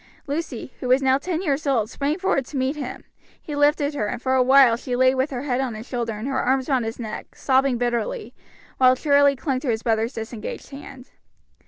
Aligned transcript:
Lucy, 0.25 0.73
who 0.79 0.87
was 0.87 1.03
now 1.03 1.19
ten 1.19 1.43
years 1.43 1.67
old, 1.67 1.87
sprang 1.87 2.17
forward 2.17 2.43
to 2.43 2.57
meet 2.57 2.75
him; 2.75 3.03
he 3.39 3.55
lifted 3.55 3.93
her, 3.93 4.07
and 4.07 4.19
for 4.19 4.33
awhile 4.33 4.75
she 4.75 4.95
lay 4.95 5.13
with 5.13 5.29
her 5.29 5.43
head 5.43 5.61
on 5.61 5.75
his 5.75 5.87
shoulder 5.87 6.13
and 6.13 6.27
her 6.27 6.41
arms 6.41 6.67
round 6.67 6.83
his 6.83 6.97
neck, 6.97 7.35
sobbing 7.35 7.77
bitterly, 7.77 8.33
while 8.79 8.95
Charlie 8.95 9.35
clung 9.35 9.59
to 9.59 9.69
his 9.69 9.83
brother's 9.83 10.13
disengaged 10.13 10.71
hand. 10.71 11.11